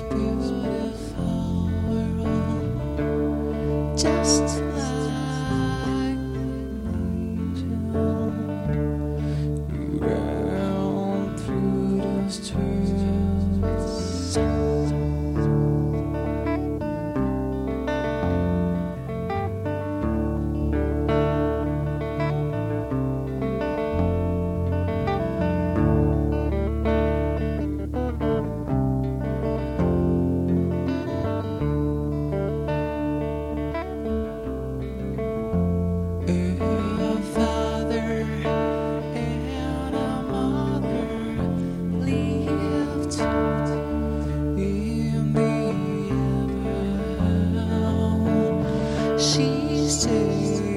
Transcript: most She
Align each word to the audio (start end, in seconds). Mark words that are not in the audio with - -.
most 0.00 0.61
She 49.82 50.71